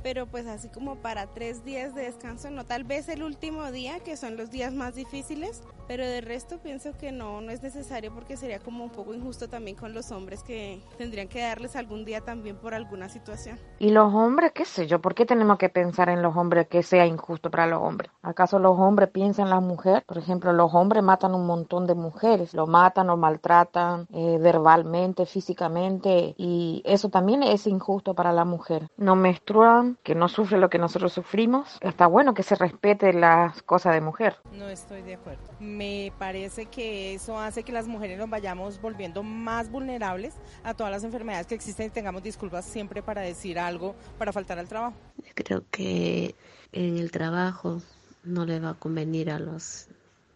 pero 0.04 0.26
pues 0.26 0.46
así 0.46 0.68
como 0.68 0.96
para 0.96 1.26
tres 1.26 1.64
días 1.64 1.94
de 1.94 2.02
descanso, 2.02 2.50
no 2.50 2.66
tal 2.66 2.84
vez 2.84 3.08
el 3.08 3.22
último 3.22 3.72
día, 3.72 4.00
que 4.00 4.18
son 4.18 4.36
los 4.36 4.50
días 4.50 4.74
más 4.74 4.94
difíciles, 4.94 5.62
pero 5.86 6.04
de 6.06 6.20
resto 6.20 6.58
pienso 6.58 6.92
que 6.98 7.12
no, 7.12 7.40
no 7.40 7.50
es 7.50 7.62
necesario 7.62 8.12
porque 8.14 8.36
sería 8.36 8.58
como 8.58 8.84
un 8.84 8.90
poco 8.90 9.14
injusto 9.14 9.48
también 9.48 9.76
con 9.76 9.94
los 9.94 10.10
hombres 10.12 10.42
que 10.42 10.80
tendrían 10.98 11.28
que 11.28 11.42
darles 11.42 11.76
algún 11.76 12.04
día 12.04 12.20
también 12.20 12.56
por 12.56 12.74
alguna 12.74 13.08
situación. 13.08 13.58
¿Y 13.78 13.90
los 13.90 14.12
hombres, 14.14 14.52
qué 14.52 14.64
sé 14.64 14.86
yo? 14.86 15.00
¿Por 15.00 15.14
qué 15.14 15.26
tenemos 15.26 15.58
que 15.58 15.68
pensar 15.68 16.08
en 16.08 16.22
los 16.22 16.36
hombres 16.36 16.68
que 16.68 16.82
sea 16.82 17.06
injusto 17.06 17.50
para 17.50 17.66
los 17.66 17.82
hombres? 17.82 18.10
¿Acaso 18.22 18.58
los 18.58 18.78
hombres 18.78 19.10
piensan 19.10 19.46
en 19.46 19.50
las 19.50 19.62
mujeres? 19.62 20.02
Por 20.04 20.18
ejemplo, 20.18 20.52
los 20.52 20.74
hombres 20.74 21.02
matan 21.02 21.34
un 21.34 21.46
montón 21.46 21.86
de 21.86 21.94
mujeres, 21.94 22.54
lo 22.54 22.66
matan 22.66 23.10
o 23.10 23.16
maltratan 23.16 24.06
eh, 24.12 24.38
verbalmente, 24.40 25.26
físicamente, 25.26 26.34
y 26.38 26.82
eso 26.84 27.08
también 27.08 27.42
es 27.42 27.66
injusto 27.66 28.14
para 28.14 28.32
la 28.32 28.44
mujer. 28.44 28.88
No 28.96 29.16
menstruan, 29.16 29.98
que 30.02 30.14
no 30.14 30.28
sufre 30.28 30.58
lo 30.58 30.70
que 30.70 30.78
nosotros 30.78 31.12
sufrimos, 31.12 31.78
está 31.80 32.06
bueno 32.06 32.34
que 32.34 32.42
se 32.42 32.54
respete 32.54 33.12
las 33.12 33.62
cosas 33.62 33.94
de 33.94 34.00
mujer. 34.00 34.36
No 34.52 34.68
estoy 34.68 35.02
de 35.02 35.14
acuerdo. 35.14 35.42
Me 35.74 36.12
parece 36.18 36.66
que 36.66 37.14
eso 37.14 37.38
hace 37.38 37.62
que 37.62 37.72
las 37.72 37.88
mujeres 37.88 38.18
nos 38.18 38.30
vayamos 38.30 38.80
volviendo 38.80 39.22
más 39.22 39.70
vulnerables 39.70 40.34
a 40.62 40.74
todas 40.74 40.92
las 40.92 41.02
enfermedades 41.04 41.46
que 41.46 41.54
existen 41.54 41.88
y 41.88 41.90
tengamos 41.90 42.22
disculpas 42.22 42.64
siempre 42.64 43.02
para 43.02 43.22
decir 43.22 43.58
algo, 43.58 43.94
para 44.18 44.32
faltar 44.32 44.58
al 44.58 44.68
trabajo. 44.68 44.96
Creo 45.34 45.64
que 45.70 46.34
en 46.72 46.98
el 46.98 47.10
trabajo 47.10 47.82
no 48.22 48.46
le 48.46 48.60
va 48.60 48.70
a 48.70 48.74
convenir 48.74 49.30
a 49.30 49.38
los 49.38 49.88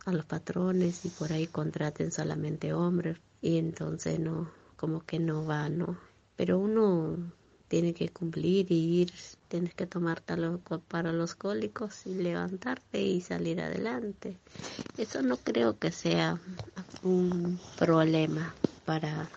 a 0.07 0.12
los 0.12 0.25
patrones 0.25 1.04
y 1.04 1.11
por 1.11 1.33
ahí 1.33 1.47
contraten 1.47 2.11
solamente 2.11 2.73
hombres 2.73 3.18
y 3.42 3.59
entonces 3.59 4.18
no 4.18 4.50
como 4.76 5.00
que 5.04 5.18
no 5.18 5.45
va 5.45 5.68
no 5.68 5.99
pero 6.38 6.59
uno 6.59 7.33
tiene 7.66 7.92
que 7.92 8.09
cumplir 8.09 8.71
y 8.71 9.02
ir, 9.02 9.12
tienes 9.49 9.75
que 9.75 9.87
tomártelo 9.87 10.61
para 10.88 11.12
los 11.12 11.35
cólicos 11.35 12.07
y 12.07 12.14
levantarte 12.14 13.00
y 13.00 13.21
salir 13.21 13.61
adelante. 13.61 14.37
Eso 14.97 15.23
no 15.23 15.37
creo 15.37 15.78
que 15.78 15.90
sea 15.90 16.38
un 17.02 17.59
problema 17.78 18.55
para 18.85 19.28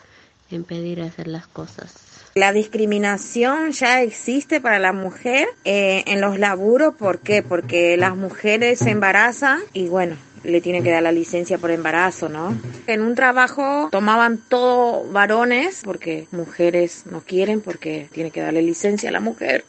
impedir 0.49 1.01
hacer 1.01 1.27
las 1.27 1.47
cosas. 1.47 1.93
La 2.35 2.53
discriminación 2.53 3.71
ya 3.71 4.01
existe 4.01 4.61
para 4.61 4.79
la 4.79 4.93
mujer 4.93 5.47
eh, 5.65 6.03
en 6.07 6.21
los 6.21 6.39
laburos, 6.39 6.95
¿por 6.95 7.19
qué? 7.19 7.43
Porque 7.43 7.97
las 7.97 8.15
mujeres 8.15 8.79
se 8.79 8.91
embarazan 8.91 9.59
y 9.73 9.87
bueno, 9.87 10.15
le 10.43 10.61
tienen 10.61 10.83
que 10.83 10.91
dar 10.91 11.03
la 11.03 11.11
licencia 11.11 11.57
por 11.57 11.71
embarazo, 11.71 12.29
¿no? 12.29 12.57
En 12.87 13.01
un 13.01 13.15
trabajo 13.15 13.89
tomaban 13.91 14.37
todo 14.37 15.03
varones 15.11 15.81
porque 15.83 16.27
mujeres 16.31 17.03
no 17.05 17.21
quieren 17.21 17.61
porque 17.61 18.07
tiene 18.11 18.31
que 18.31 18.41
darle 18.41 18.61
licencia 18.61 19.09
a 19.09 19.11
la 19.11 19.19
mujer 19.19 19.65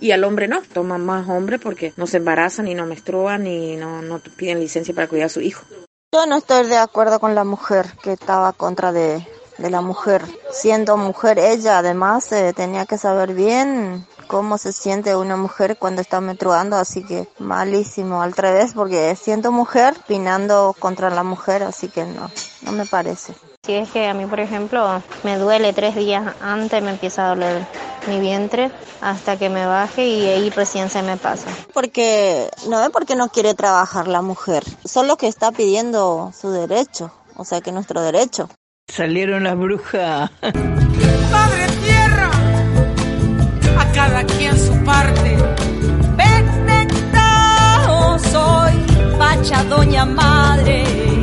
y 0.00 0.12
al 0.12 0.24
hombre 0.24 0.48
no, 0.48 0.62
toman 0.72 1.04
más 1.04 1.28
hombres 1.28 1.60
porque 1.62 1.92
no 1.96 2.06
se 2.06 2.16
embarazan 2.16 2.68
y 2.68 2.74
no 2.74 2.86
menstruan 2.86 3.46
y 3.46 3.76
no, 3.76 4.02
no 4.02 4.20
piden 4.36 4.60
licencia 4.60 4.94
para 4.94 5.08
cuidar 5.08 5.26
a 5.26 5.30
su 5.30 5.40
hijo. 5.40 5.64
Yo 6.12 6.26
no 6.26 6.38
estoy 6.38 6.66
de 6.66 6.76
acuerdo 6.76 7.20
con 7.20 7.34
la 7.34 7.44
mujer 7.44 7.86
que 8.02 8.12
estaba 8.12 8.52
contra 8.52 8.92
de, 8.92 9.24
de 9.58 9.70
la 9.70 9.80
mujer. 9.80 10.22
Siendo 10.50 10.96
mujer 10.96 11.38
ella, 11.38 11.78
además, 11.78 12.32
eh, 12.32 12.52
tenía 12.52 12.86
que 12.86 12.98
saber 12.98 13.34
bien 13.34 14.06
cómo 14.26 14.58
se 14.58 14.72
siente 14.72 15.14
una 15.14 15.36
mujer 15.36 15.76
cuando 15.78 16.00
está 16.00 16.20
menstruando, 16.20 16.76
así 16.76 17.04
que 17.04 17.28
malísimo, 17.38 18.22
al 18.22 18.32
revés, 18.32 18.72
porque 18.74 19.14
siento 19.16 19.52
mujer 19.52 19.94
pinando 20.08 20.74
contra 20.78 21.10
la 21.10 21.22
mujer, 21.22 21.62
así 21.62 21.88
que 21.88 22.04
no, 22.04 22.30
no 22.62 22.72
me 22.72 22.86
parece. 22.86 23.34
Si 23.66 23.74
es 23.74 23.90
que 23.90 24.08
a 24.08 24.14
mí, 24.14 24.24
por 24.24 24.40
ejemplo, 24.40 25.02
me 25.22 25.36
duele 25.36 25.74
tres 25.74 25.94
días 25.94 26.34
antes, 26.40 26.82
me 26.82 26.92
empieza 26.92 27.26
a 27.26 27.34
doler 27.34 27.66
mi 28.08 28.18
vientre 28.18 28.70
hasta 29.02 29.36
que 29.36 29.50
me 29.50 29.66
baje 29.66 30.06
y 30.06 30.26
ahí 30.26 30.48
recién 30.48 30.88
se 30.88 31.02
me 31.02 31.18
pasa. 31.18 31.50
Porque 31.74 32.48
no 32.70 32.82
es 32.82 32.88
porque 32.88 33.16
no 33.16 33.28
quiere 33.28 33.52
trabajar 33.52 34.08
la 34.08 34.22
mujer, 34.22 34.64
solo 34.86 35.18
que 35.18 35.28
está 35.28 35.52
pidiendo 35.52 36.32
su 36.34 36.52
derecho, 36.52 37.12
o 37.36 37.44
sea 37.44 37.60
que 37.60 37.70
nuestro 37.70 38.00
derecho. 38.00 38.48
Salieron 38.88 39.44
las 39.44 39.58
brujas. 39.58 40.30
Madre 41.30 41.66
tierra, 41.84 42.30
a 43.78 43.92
cada 43.92 44.24
quien 44.24 44.58
su 44.58 44.72
parte. 44.84 45.36
Benedictao 46.16 48.18
soy, 48.20 48.86
pacha 49.18 49.64
doña 49.64 50.06
madre 50.06 51.19